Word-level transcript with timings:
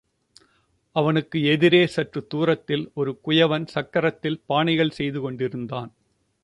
அவனுக்கு 0.95 1.43
எதிரே 1.43 1.87
சற்று 1.87 2.27
தூரத்தில், 2.27 2.91
ஒரு 2.93 3.19
குயவன் 3.25 3.67
சக்கரத்தில் 3.75 4.41
பானைகள் 4.49 4.89
செய்து 4.89 5.21
கொண்டிருந்தான். 5.21 5.91